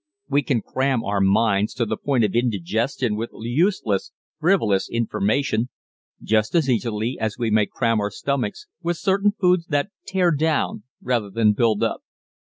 [0.27, 5.69] We can cram our minds to the point of indigestion with useless, frivolous information
[6.23, 10.85] just as easily as we may cram our stomachs with certain foods that tear down
[11.03, 12.01] rather than build up.